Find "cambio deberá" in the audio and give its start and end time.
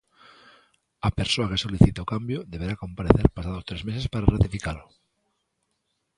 2.13-2.73